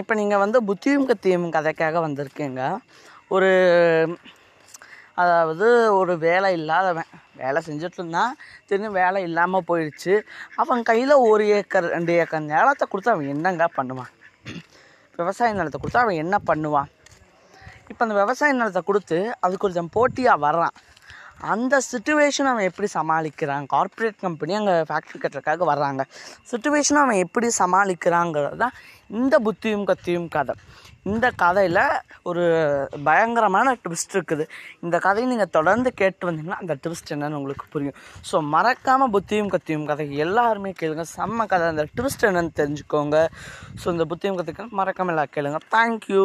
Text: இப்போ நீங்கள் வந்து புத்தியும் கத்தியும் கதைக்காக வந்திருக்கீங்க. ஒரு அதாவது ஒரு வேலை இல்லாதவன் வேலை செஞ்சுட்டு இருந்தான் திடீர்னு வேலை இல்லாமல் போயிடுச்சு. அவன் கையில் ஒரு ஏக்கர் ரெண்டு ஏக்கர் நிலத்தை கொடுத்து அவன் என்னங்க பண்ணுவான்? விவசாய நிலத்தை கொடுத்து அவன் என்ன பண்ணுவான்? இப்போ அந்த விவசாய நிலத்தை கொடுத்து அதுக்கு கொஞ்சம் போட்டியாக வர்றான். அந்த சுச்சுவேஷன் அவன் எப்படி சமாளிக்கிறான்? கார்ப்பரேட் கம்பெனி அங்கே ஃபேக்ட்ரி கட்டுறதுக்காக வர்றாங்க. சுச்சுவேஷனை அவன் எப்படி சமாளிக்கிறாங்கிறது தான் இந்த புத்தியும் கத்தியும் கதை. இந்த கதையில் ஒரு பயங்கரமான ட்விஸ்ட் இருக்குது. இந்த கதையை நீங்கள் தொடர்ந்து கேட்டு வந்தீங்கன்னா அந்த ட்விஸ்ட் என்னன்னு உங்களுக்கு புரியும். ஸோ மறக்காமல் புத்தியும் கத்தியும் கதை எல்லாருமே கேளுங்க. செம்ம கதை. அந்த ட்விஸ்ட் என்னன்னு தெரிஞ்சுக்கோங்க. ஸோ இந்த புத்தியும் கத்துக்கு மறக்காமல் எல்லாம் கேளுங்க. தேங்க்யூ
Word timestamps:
இப்போ 0.00 0.14
நீங்கள் 0.20 0.40
வந்து 0.42 0.58
புத்தியும் 0.68 1.08
கத்தியும் 1.08 1.52
கதைக்காக 1.56 2.00
வந்திருக்கீங்க. 2.06 2.62
ஒரு 3.34 3.50
அதாவது 5.22 5.66
ஒரு 5.98 6.12
வேலை 6.24 6.48
இல்லாதவன் 6.58 7.10
வேலை 7.40 7.58
செஞ்சுட்டு 7.66 7.98
இருந்தான் 8.00 8.32
திடீர்னு 8.66 8.90
வேலை 9.00 9.20
இல்லாமல் 9.28 9.66
போயிடுச்சு. 9.70 10.14
அவன் 10.62 10.82
கையில் 10.90 11.14
ஒரு 11.30 11.44
ஏக்கர் 11.58 11.88
ரெண்டு 11.94 12.12
ஏக்கர் 12.22 12.48
நிலத்தை 12.50 12.86
கொடுத்து 12.92 13.12
அவன் 13.14 13.32
என்னங்க 13.34 13.66
பண்ணுவான்? 13.78 14.12
விவசாய 15.18 15.54
நிலத்தை 15.58 15.78
கொடுத்து 15.80 16.02
அவன் 16.04 16.20
என்ன 16.24 16.36
பண்ணுவான்? 16.50 16.90
இப்போ 17.90 18.02
அந்த 18.06 18.16
விவசாய 18.22 18.56
நிலத்தை 18.58 18.82
கொடுத்து 18.90 19.18
அதுக்கு 19.44 19.64
கொஞ்சம் 19.66 19.92
போட்டியாக 19.96 20.44
வர்றான். 20.46 20.76
அந்த 21.52 21.74
சுச்சுவேஷன் 21.90 22.50
அவன் 22.50 22.68
எப்படி 22.70 22.88
சமாளிக்கிறான்? 22.98 23.64
கார்ப்பரேட் 23.74 24.22
கம்பெனி 24.26 24.52
அங்கே 24.60 24.74
ஃபேக்ட்ரி 24.88 25.18
கட்டுறதுக்காக 25.22 25.66
வர்றாங்க. 25.72 26.02
சுச்சுவேஷனை 26.52 27.00
அவன் 27.04 27.22
எப்படி 27.24 27.48
சமாளிக்கிறாங்கிறது 27.62 28.58
தான் 28.64 28.76
இந்த 29.20 29.34
புத்தியும் 29.46 29.86
கத்தியும் 29.90 30.28
கதை. 30.36 30.54
இந்த 31.10 31.26
கதையில் 31.42 31.80
ஒரு 32.30 32.42
பயங்கரமான 33.06 33.68
ட்விஸ்ட் 33.84 34.14
இருக்குது. 34.16 34.44
இந்த 34.84 34.96
கதையை 35.06 35.26
நீங்கள் 35.30 35.52
தொடர்ந்து 35.56 35.90
கேட்டு 36.00 36.28
வந்தீங்கன்னா 36.28 36.60
அந்த 36.62 36.74
ட்விஸ்ட் 36.84 37.12
என்னன்னு 37.14 37.38
உங்களுக்கு 37.40 37.66
புரியும். 37.74 37.98
ஸோ 38.30 38.38
மறக்காமல் 38.54 39.12
புத்தியும் 39.16 39.52
கத்தியும் 39.54 39.88
கதை 39.90 40.06
எல்லாருமே 40.26 40.72
கேளுங்க. 40.80 41.06
செம்ம 41.16 41.46
கதை. 41.52 41.66
அந்த 41.74 41.86
ட்விஸ்ட் 41.98 42.26
என்னன்னு 42.30 42.52
தெரிஞ்சுக்கோங்க. 42.60 43.18
ஸோ 43.82 43.88
இந்த 43.96 44.06
புத்தியும் 44.12 44.38
கத்துக்கு 44.40 44.66
மறக்காமல் 44.80 45.14
எல்லாம் 45.16 45.34
கேளுங்க. 45.36 45.60
தேங்க்யூ 45.76 46.24